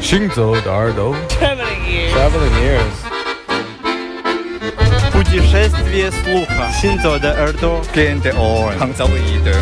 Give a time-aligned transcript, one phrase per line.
[0.00, 1.14] 行走的耳朵。
[1.28, 2.12] Traveling ears.
[2.14, 2.96] Traveling ears.
[5.12, 6.70] 不计生死的路哈。
[6.72, 7.52] 行走的耳
[7.94, 8.78] in the ears.
[8.78, 9.52] 创造一的。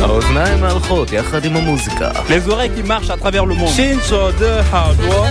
[0.00, 2.14] Узнаем охот, я ходим о музыка.
[2.30, 3.68] Les oreilles qui marchent à travers le monde.
[3.68, 5.26] 行走的耳朵。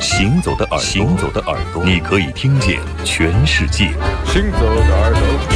[0.00, 0.78] 行走的耳朵。
[0.80, 1.84] 行走的耳朵。
[1.84, 3.94] 你可以听见全世界。
[4.26, 5.55] 行走的耳朵。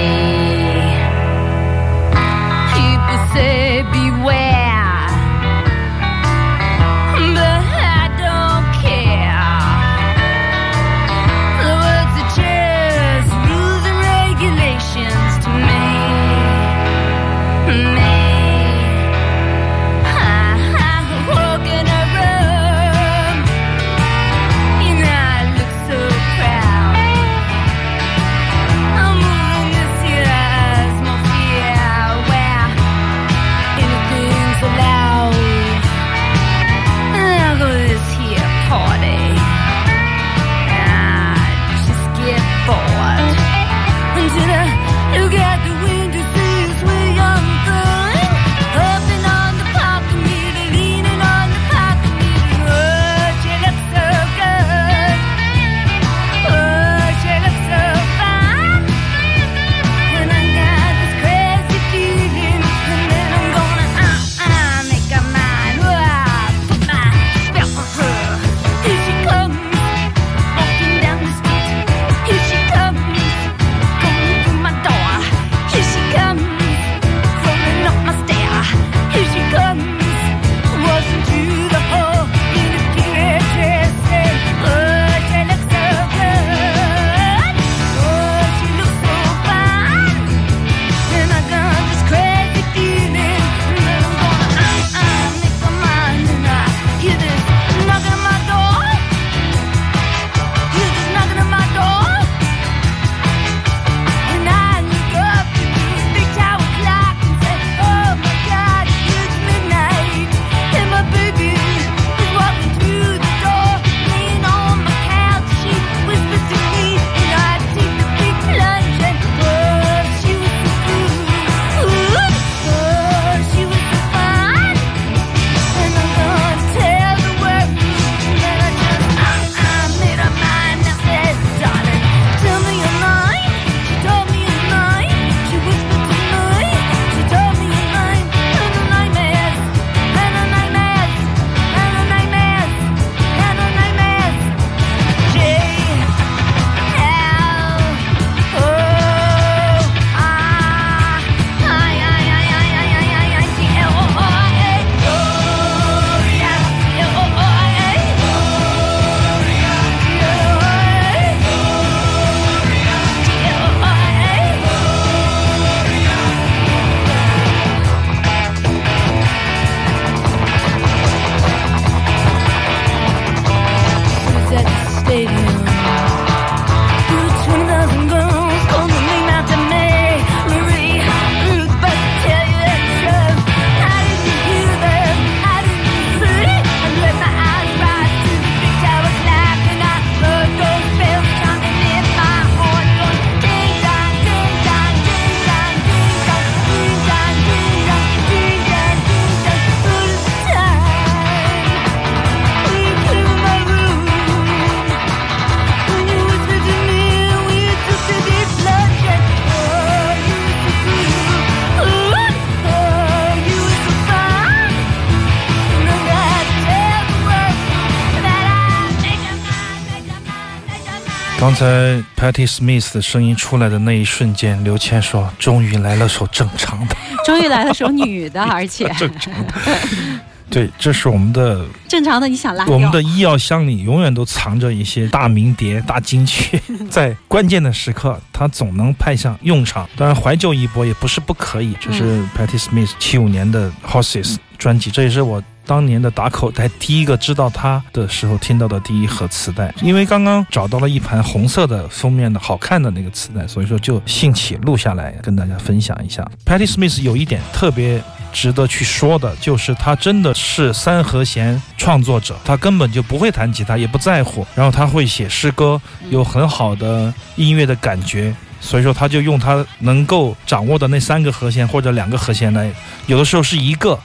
[221.61, 229.53] 在 Patty Smith 的声音出来的那一瞬间，刘谦说：“终于来了首正常的， 终于来了首女的， 而且正常的。
[230.49, 236.59] ”对，这是我们的正常的，你想拉我们的医药箱里永远都藏着一些大名碟、大金曲，
[236.89, 239.87] 在关键的时刻，它总能派上用场。
[239.95, 241.77] 当然，怀旧一波也不是不可以。
[241.79, 245.39] 这是 Patty Smith 七五年的 Horses 专辑，这也是我
[245.71, 256.29] 当年的打口袋，第一个知道他的时候听到的第一盒磁带，因为刚刚找到了一盘红色的封面的好看的那个磁带，所以说就兴起录下来跟大家分享一下。
[256.45, 258.03] Patti Smith 有一点特别
[258.33, 272.69] 值得去说的，就是他真的是三和弦创作者，他根本就不会弹吉他，也不在乎，然后他会写诗歌，有很好的音乐的感觉，所以说他就用他能够掌握的那三个和弦或者两个和弦来，
[273.05, 273.97] 有的时候是一个。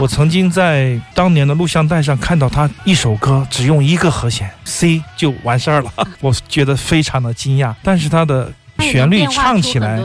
[0.00, 7.74] 我曾经在当年的录像带上看到他一首歌只用一个和弦 C 就完事儿了， 我觉得非常的惊讶。
[7.82, 10.00] 但是他的旋律唱起来，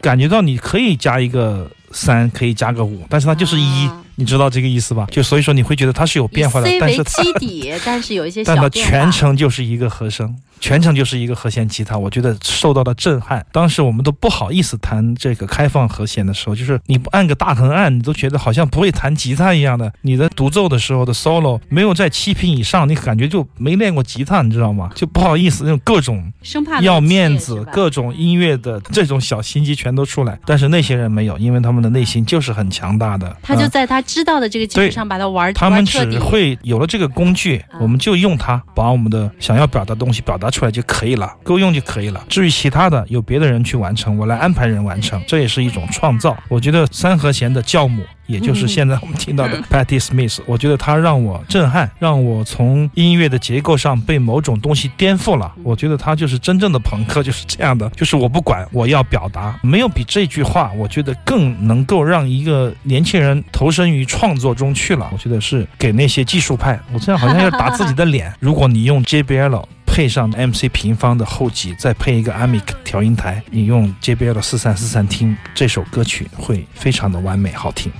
[0.00, 3.90] 感觉到你可以加一个三，可以加个五，但是它就是一。
[4.16, 5.04] 你知道这个意思吧？
[5.10, 10.32] 就所以说你会觉得它是有变化的，但是基底， 但是有一些但它全程就是一个和声，
[10.64, 11.98] 全程就是一个和弦吉他。
[11.98, 13.44] 我觉得受到了震撼。
[13.52, 19.92] 当时我们都不好意思弹这个开放和弦的时候，就是你不按个大横按，你都觉得好像不会弹吉他一样的。
[20.00, 24.90] 你的独奏的时候的 solo 没有在七品以上，你感觉就没练过吉他，你知道吗？
[24.94, 30.38] 就不好意思，那种各种生怕要面子，各种音乐的这种小心机全都出来。
[30.46, 33.36] 但是那些人没有，因为他们的内心就是很强大的。
[33.42, 34.00] 他就在他。
[34.14, 42.24] 知道的这个基础上把它玩，他们只会有了这个工具，我们就用它把我们的想要表达的东西表达出来就可以了，够用就可以了。
[42.28, 46.36] 至于其他的，由别的人去完成，我来安排人完成，这也是一种创造。
[46.48, 48.02] 我觉得三和弦的教母。
[48.26, 55.52] 也就是现在我们听到的 Patti Smith，我觉得他让我震撼，让我从音乐的结构上被某种东西颠覆了。
[55.62, 59.60] 我觉得他就是真正的朋克， 就是这样的，就是我不管，我要表达。
[59.62, 65.06] 没有比这句话，我觉得更能够让一个年轻人投身于创作中去了。
[65.12, 68.32] 我觉得是给那些技术派，我这样好像要打自己的脸。
[68.40, 69.62] 如果你用 JBL
[69.94, 77.92] 配上 MC 平方的后级，再配一个 Amic 调音台，你用 JBL 的四三四三听这首歌曲，会非常的完美好听。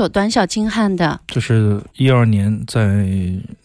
[0.00, 3.06] 首短小精悍的，这是一二年在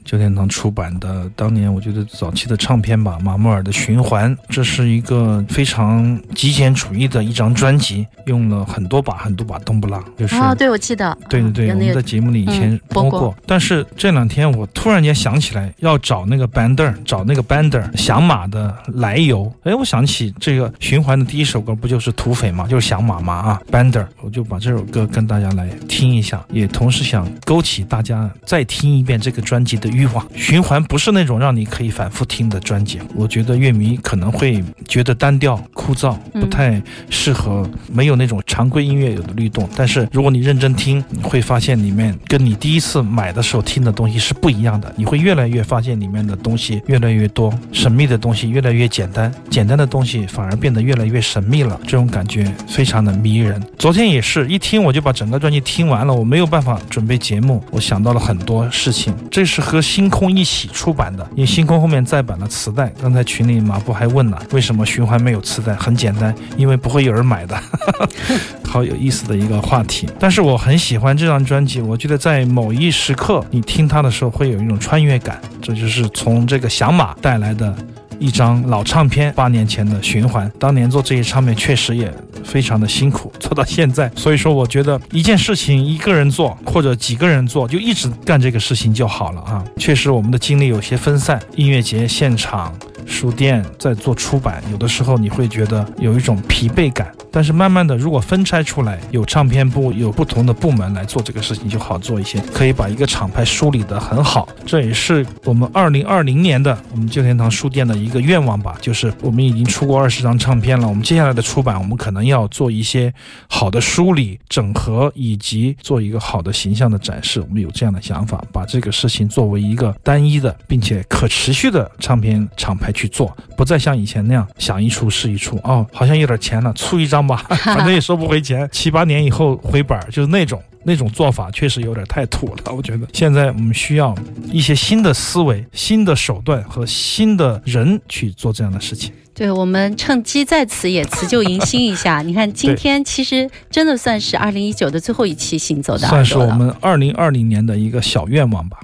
[0.03, 10.35] 九天堂出版的，当年我觉得早期的唱片吧，马木尔的《循环》，这是一个非常极简主义的一张专辑，用了很多把很多把冬不拉，就是。
[10.35, 19.51] 哦，对，我记得，对对对，我们在节目里以前嗯播过但是这两天我突然间想起来要找那个 bander，找那个 bander 响马的来由。
[19.63, 30.25] 哎，我想起这个循环的第一首歌不就是土匪嘛，就是响马嘛啊，bander，我就把这首歌跟大家来听一下，也同时想勾起大家再听一遍这个专辑的欲望。
[30.35, 39.67] 循环不是那种让你可以反复听的专辑，我觉得乐迷可能会觉得单调枯燥，不嗯太适合，没那种常规音乐有的律动。
[39.75, 44.93] 但是如果你认真听，你会发现里面跟你第一次买的时候听的东西是不一样的。
[44.95, 51.79] 你会越来越发现里面的东西越来越多，神秘的东西越来越简单，简单的东西反而变得越来越神秘了。
[51.83, 53.61] 这种感觉非常的迷人。
[53.77, 59.13] 昨天也是一听我就把整个专辑听完了，我没有办法准备节目，我想到了很多事情。
[59.29, 62.91] 这是和星空一起出版的，因为星空后面再版了磁带。
[63.01, 65.75] 刚才群里马布还问了，为什么循环没有磁带？
[65.75, 67.55] 很简单，因为不会有人买的。
[68.67, 77.75] 好有意思的一个话题，但是我很喜欢这张专辑，我觉得在某一时刻你听它的时候会有一种穿越感，这就是从这个响马带来的
[78.19, 80.51] 一张老唱片，八年前的循环。
[80.59, 89.63] 当年做这些唱片确实也非常的辛苦，做到现在，所以说我觉得一件事情一个人做或者几个人做，就一直干这个事情就好了啊。
[89.77, 92.73] 确实我们的精力有些分散，音乐节现场。
[93.05, 104.47] 书店在做出版，有的时候你会觉得有一种疲惫感，但是慢慢的，如果分拆出来，有唱片部，有不同的部门来做这个事情，就好做一些，可以把一个厂牌梳理得很好。
[104.65, 113.13] 这也是我们二零二零年的我们旧天堂书店的一个愿望吧，就是我们已经出过二十张唱片了，我们接下来的出版，我们可能要做一些
[113.47, 117.39] 好的梳理、整合，以及做一个好的形象的展示。
[117.39, 125.59] 我们有这样的想法，把这个事情作为一个单一的并且可持续的唱片厂牌去做，不再像以前那样想一出是一出。
[125.63, 130.59] 哦，好像有点钱了，出一张吧， 反正也收不回钱，七八年以后回本儿，就是那种。
[130.87, 134.13] 那种做法确实有点太土了，我觉得现在我们需要
[134.51, 139.11] 一些新的思维、新的手段和新的人去做这样的事情。
[139.33, 142.21] 对，我们趁机在此也辞旧迎新一下。
[142.23, 146.07] 你看，今天其实真的算是二零一九的最后一期《行走的。
[146.07, 148.77] 算是我们二零二零年的一个小愿望吧。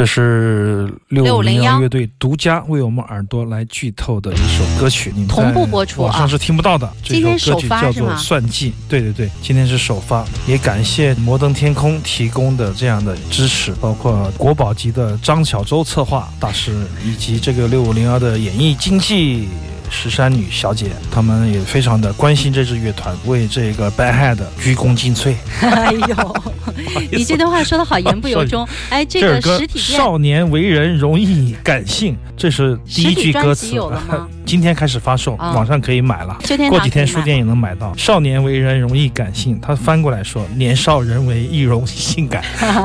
[0.00, 6.90] 这是六五零幺乐队独家为我们耳朵来剧透的一首歌曲，你们同步在播出啊网上是听不到的。
[7.02, 19.50] 这首歌曲叫做算计》，对对对，今天是首发，也感谢摩登天空提供的这样的支持，包括国宝级的张小舟策划大师，以及这个六五零幺的演艺经纪。
[19.90, 25.34] 石山女小姐，她们也非常的关心这支乐团，为这个 Bad Head 鞠躬尽瘁。
[25.60, 26.36] 哎呦，
[27.12, 28.66] 你这段话说的好言不 由衷。
[28.88, 34.28] 哎，这个实体店少年为人容易感性，这是第一句歌词有了吗。
[34.46, 36.38] 今天开始发售，啊网上可以买了。
[36.68, 37.92] 过几天书店也能买到。
[37.96, 42.42] 少年为人容易感性，他翻过来说，年少人为易容性感，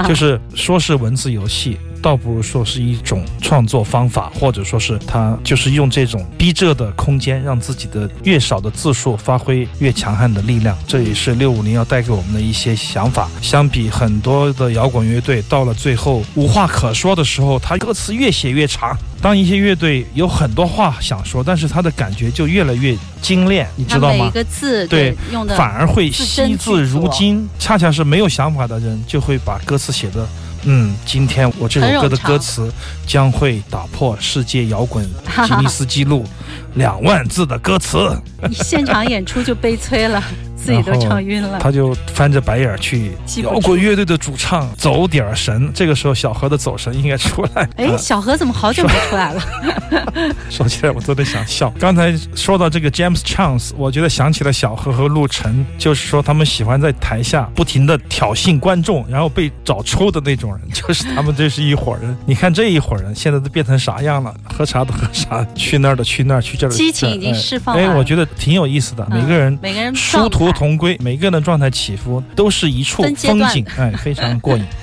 [0.08, 1.78] 就是说是文字游戏。
[2.06, 10.78] 倒不如说是一种创作方法，或者说是他就是用这种逼仄的空间，让自己的越少的字数发挥越强悍的力量。
[10.86, 13.28] 这也是六五零要带给我们的一些想法。
[13.42, 18.96] 相比很多的摇滚乐队，到了最后无话可说的时候，他歌词越写越长。
[19.20, 24.30] 当一些乐队有很多话想说，但是他的感觉就越来越精炼，你知道吗它每一？
[24.30, 27.50] 个字对用的反而会惜字如金。
[27.58, 30.28] 恰恰是没有想法的人，就会把歌词写的，
[30.66, 32.72] 嗯，今天我这首歌的歌词
[33.06, 35.06] 将会打破世界摇滚
[35.48, 36.26] 吉尼斯纪录，
[36.76, 37.98] 两万字的歌词。
[38.50, 40.22] 你 现场演出就悲催了，
[40.66, 41.60] 自己都唱晕了。
[41.60, 43.12] 他就翻着白眼儿去
[43.44, 45.72] 摇滚乐队的主唱走点儿神。
[45.74, 47.70] 这个时候，小何的走神应该出来。
[47.78, 49.42] 哎，啊小何怎么好久没出来了？
[50.50, 51.72] 说起来我都得想笑。
[51.80, 62.16] 刚才说到这个 James Chance，我觉得想起了小何和陆晨，就是说他们喜欢在台下不停的挑衅观众，然后被找抽的那种人， 就是他们这是一伙人。
[62.26, 64.34] 你看这一伙人现在都变成啥样了？
[64.52, 69.06] 喝茶的喝茶，去那儿的去那儿，去这儿的激情已经释放完了我觉得挺有意思的。
[69.12, 73.14] 每个人嗯每个人殊途同归，每个人的状态起伏都是一处风
[73.50, 74.66] 景，哎，非常过瘾。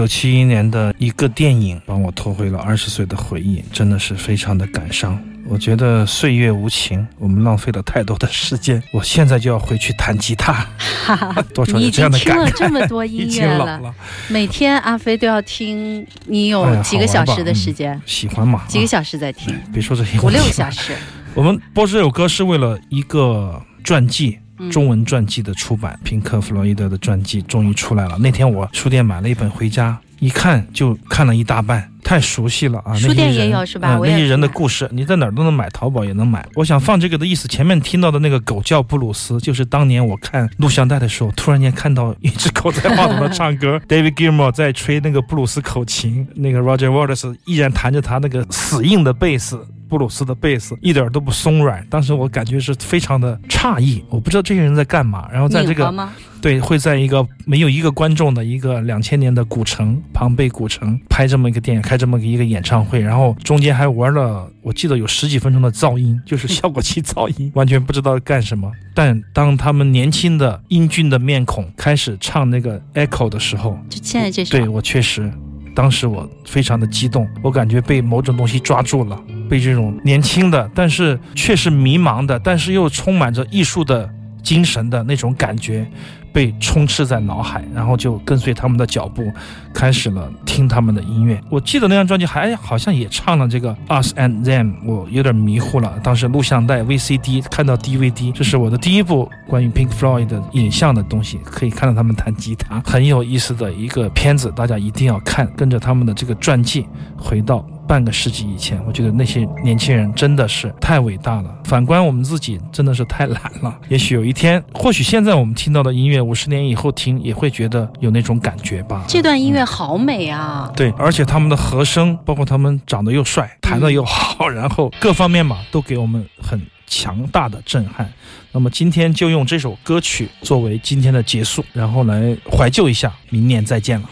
[0.00, 5.22] 九七一年的一个电影帮我拖回了二十岁的回忆，真的是非常的感伤。
[5.46, 8.82] 我觉得岁月无情，我们浪费了太多的时间。
[8.94, 10.66] 我现在就要回去弹吉他，
[11.04, 13.94] 哈 哈多少有这样的经听了这么多音乐了， 了。
[14.28, 18.00] 每天阿飞都要听，你有几个小时的时间？
[18.06, 18.62] 喜欢嘛？
[18.68, 19.54] 几个啊小时在听？
[19.70, 20.70] 别说这些，五六个小。
[20.70, 20.94] 时。
[21.34, 28.18] 我们播这首歌是为了一个传记，嗯中文传记的出版，平克·弗洛伊德的传记终于出来了。
[28.18, 32.94] 那天我书店买了一本回家，一看就看了一大半，太熟悉了啊！
[32.94, 36.46] 书店那些人也有是吧呃那些人的故事，你在哪儿都能买，淘宝也能买。
[36.54, 49.66] 我想放这个的意思，前面听到的那个狗叫布鲁斯，就是当年我看录像带的时候，突然间看到一只狗在话筒上 唱歌，David Gilmour 在吹那个布鲁斯口琴，那个 Roger Waters 依然弹着他那个死硬的贝斯。
[49.90, 55.28] 布鲁斯的贝斯一点都不松软，当时我感觉是非常的诧异，我不知道这些人在干嘛。
[55.32, 55.92] 然后在这个？
[56.40, 68.72] 对，会在一个没有一个观众的一个两千年的古城庞贝古城拍这么一个电影，开这么一个演唱会，然后中间还玩了，我记得有十几分钟的噪音，就是效果器噪音， 完全不知道干什么。
[68.94, 75.30] 但当他们年轻的英俊的面孔开始唱那个 Echo 的时候，就现在这首对我确实，
[75.74, 84.08] 当时我非常的激动，我感觉被某种东西抓住了，被这种年轻的，但是却是迷茫的，但是又充满着艺术的
[84.42, 85.86] 精神的那种感觉，
[86.32, 89.30] 被充斥在脑海，然后就跟随他们的脚步，
[89.72, 91.40] 开始了听他们的音乐。
[91.48, 95.98] 我记得那张专辑还好像也唱了这个 Us and Them，我有点迷糊了。
[96.02, 105.50] 当时录像带、VCD 看到 DVD，这是我的第一部关于 Pink Floyd 的影像的东西，可以看到他们弹吉他，很有意思的一个片子，大家一定要看。
[105.56, 111.52] 跟着他们的这个传记，回到半个世纪以前，我觉得那些年轻人真的是太伟大了。
[111.64, 113.76] 反观我们自己，真的是太懒了。
[113.88, 119.04] 也许有一天，或许现在我们听到的音乐，五十年以后听也会觉得有那种感觉吧。
[119.08, 120.72] 这段音乐好美啊！
[120.76, 128.08] 对，而且他们的和声，包括他们长得又帅，弹得又好， 然后各方面嘛，都给我们很强大的震撼。
[128.52, 134.08] 那么今天就用这首歌曲作为今天的结束，然后来怀旧一下，明年再见了。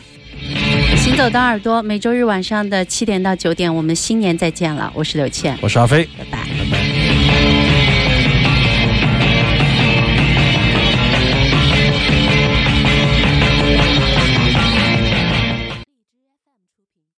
[1.18, 4.88] 行走的耳朵，每周日晚上的七点到九点，我们新年再见了。
[4.94, 6.08] 我是刘倩，我是阿飞。
[6.16, 6.97] 拜拜。